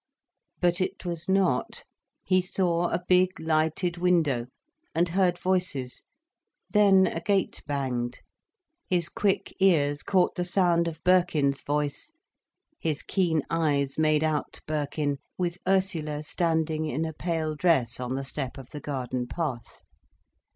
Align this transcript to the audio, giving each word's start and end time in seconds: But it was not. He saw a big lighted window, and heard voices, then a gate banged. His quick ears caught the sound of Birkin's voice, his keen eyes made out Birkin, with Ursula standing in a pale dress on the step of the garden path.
But 0.61 0.81
it 0.81 1.05
was 1.05 1.29
not. 1.29 1.83
He 2.23 2.41
saw 2.41 2.89
a 2.89 3.03
big 3.07 3.39
lighted 3.39 3.97
window, 3.97 4.47
and 4.95 5.09
heard 5.09 5.37
voices, 5.37 6.05
then 6.71 7.05
a 7.05 7.21
gate 7.21 7.61
banged. 7.67 8.21
His 8.87 9.09
quick 9.09 9.55
ears 9.59 10.01
caught 10.01 10.33
the 10.33 10.43
sound 10.43 10.87
of 10.87 11.03
Birkin's 11.03 11.61
voice, 11.61 12.11
his 12.79 13.03
keen 13.03 13.43
eyes 13.51 13.99
made 13.99 14.23
out 14.23 14.61
Birkin, 14.65 15.19
with 15.37 15.59
Ursula 15.67 16.23
standing 16.23 16.85
in 16.87 17.05
a 17.05 17.13
pale 17.13 17.53
dress 17.53 17.99
on 17.99 18.15
the 18.15 18.25
step 18.25 18.57
of 18.57 18.71
the 18.71 18.79
garden 18.81 19.27
path. 19.27 19.83